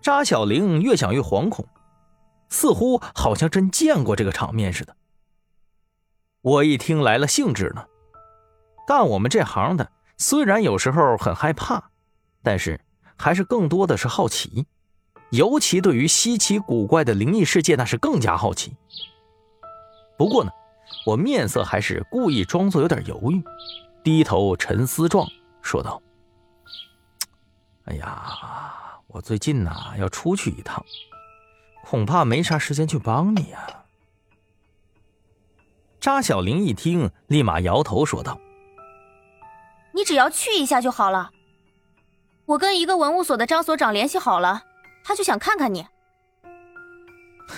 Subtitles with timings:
[0.00, 1.66] 扎小玲越想越惶恐，
[2.48, 4.96] 似乎好像真见过这个场面似的。
[6.40, 7.84] 我一听来了兴致呢，
[8.86, 11.90] 干我们这行的虽然有时候很害怕，
[12.42, 12.80] 但是
[13.16, 14.66] 还是更多的是好奇，
[15.32, 18.74] 尤其对于稀奇古怪的灵异事件，那是更加好奇。
[20.16, 20.50] 不过呢，
[21.04, 23.42] 我面色还是故意装作有点犹豫，
[24.02, 25.28] 低头沉思状
[25.60, 26.00] 说道
[27.84, 30.84] ：“哎呀。”我最近呐要出去一趟，
[31.84, 33.84] 恐怕没啥时间去帮你啊。
[35.98, 38.40] 扎小玲一听，立马摇头说道
[39.92, 41.32] ：“你只要去一下就好了。
[42.46, 44.62] 我跟一个文物所的张所长联系好了，
[45.04, 45.86] 他就想看看你。”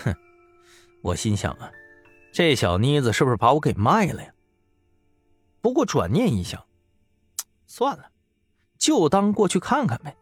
[0.05, 0.15] 哼，
[1.03, 1.71] 我心想啊，
[2.33, 4.33] 这小妮子是不是把我给卖了呀？
[5.61, 6.65] 不过转念一想，
[7.69, 8.11] 算了，
[8.79, 10.17] 就当过去看看呗。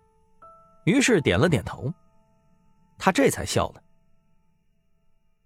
[0.84, 1.92] 于是点了点头，
[2.98, 3.82] 他这才笑了。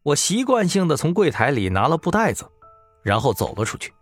[0.03, 2.45] 我习惯性的从柜台里拿了布袋子，
[3.03, 3.93] 然后走了出去，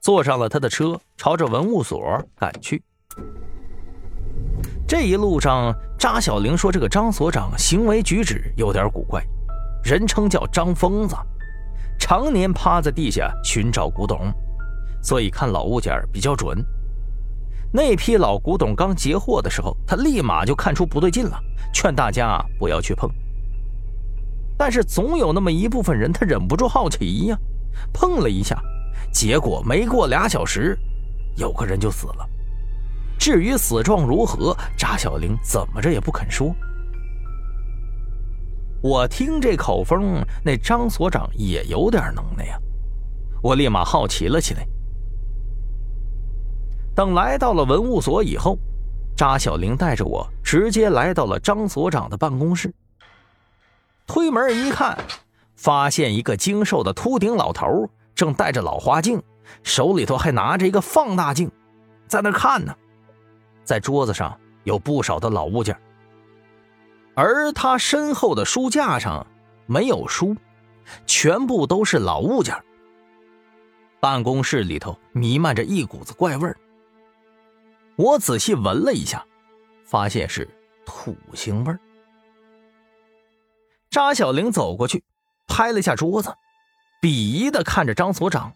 [0.00, 2.00] 坐上了他的车，朝着文物所
[2.36, 2.82] 赶去。
[4.86, 9.24] 这一路上，扎小玲说：“这个张所长行为举止有点古怪，
[9.82, 11.16] 人称叫张疯子，
[11.98, 14.30] 常年趴在地下寻找古董，
[15.02, 16.64] 所以看老物件比较准。”
[17.74, 21.42] 那批老古董刚截获的时候，他立马就看出不对劲了，
[21.72, 23.10] 劝大家不要去碰。
[24.58, 27.38] 但是总有那么一部分人，他忍不住好奇呀，
[27.92, 28.62] 碰了一下，
[29.10, 30.78] 结果没过俩小时，
[31.36, 32.28] 有个人就死了。
[33.18, 36.54] 至于死状如何，扎小玲怎么着也不肯说。
[38.82, 42.58] 我听这口风，那张所长也有点能耐呀，
[43.40, 44.66] 我立马好奇了起来。
[46.94, 48.58] 等来到了文物所以后，
[49.16, 52.72] 扎小玲带着我直接来到了张所长的办公室。
[54.06, 54.98] 推门一看，
[55.56, 59.22] 发现一个精瘦的秃顶老头正戴着老花镜，
[59.62, 61.50] 手里头还拿着一个放大镜，
[62.06, 62.74] 在那看呢。
[63.64, 65.74] 在桌子上有不少的老物件，
[67.14, 69.26] 而他身后的书架上
[69.66, 70.36] 没有书，
[71.06, 72.54] 全部都是老物件。
[74.00, 76.56] 办公室里头弥漫着一股子怪味儿。
[77.96, 79.24] 我仔细闻了一下，
[79.84, 80.48] 发现是
[80.86, 81.78] 土腥味儿。
[83.90, 85.04] 扎小玲走过去，
[85.46, 86.34] 拍了下桌子，
[87.02, 88.54] 鄙夷的看着张所长。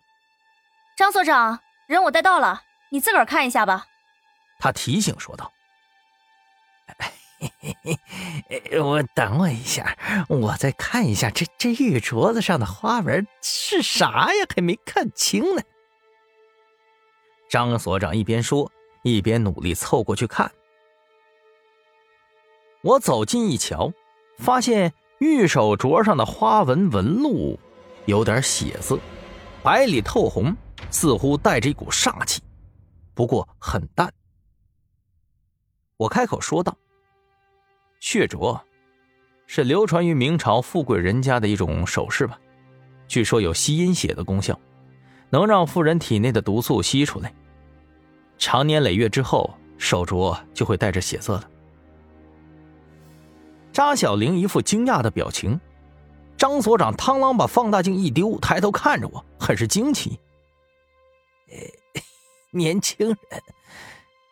[0.97, 3.87] 张所长，人我带到了，你自个儿看一下吧。
[4.59, 5.53] 他提醒说道
[8.81, 9.95] ：“我等我一下，
[10.31, 14.47] 我再看一下这这玉镯子上的花纹是啥呀？
[14.55, 15.63] 还没看清呢。”
[17.51, 18.73] 张所长一边说。
[19.03, 20.51] 一边努力凑过去看，
[22.83, 23.93] 我走近一瞧，
[24.39, 27.59] 发现玉手镯上的花纹纹路
[28.07, 28.99] 有点血色，
[29.63, 30.57] 白里透红，
[30.91, 32.43] 似乎带着一股煞气，
[33.15, 34.13] 不过很淡。
[35.97, 36.77] 我开口说道
[38.01, 38.61] ：“血镯
[39.47, 42.39] 是流传于明朝富贵人家的一种首饰吧？
[43.09, 44.59] 据说有吸阴血的功效，
[45.31, 47.33] 能让富人体内的毒素吸出来。”
[48.39, 51.51] 长年累月之后，手镯就会带着血色的。
[53.73, 55.61] 扎小玲一副惊讶的表情，
[56.37, 60.19] 张所长螳螂把放大镜一丢，抬头看着我，很是惊奇
[62.53, 63.19] ：“年轻人，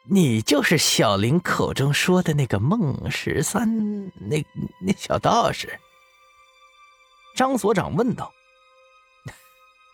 [0.09, 4.43] 你就是小玲口中说的那个孟十三，那
[4.81, 5.79] 那小道士？”
[7.37, 8.33] 张所长问道：“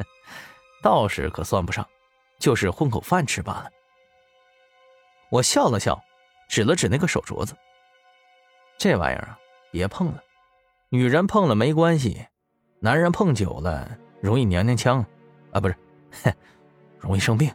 [0.82, 1.88] 道士可算不上，
[2.38, 3.70] 就是混口饭吃罢了。”
[5.30, 6.02] 我笑了笑，
[6.48, 7.54] 指了指那个手镯子。
[8.78, 9.38] 这玩意儿啊，
[9.70, 10.22] 别碰了，
[10.88, 12.26] 女人碰了没关系，
[12.80, 15.04] 男人碰久了容易娘娘腔，
[15.52, 15.76] 啊，不是，
[16.98, 17.50] 容易生病。